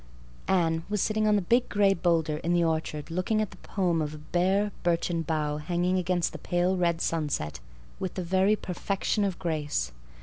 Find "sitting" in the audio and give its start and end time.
0.99-1.27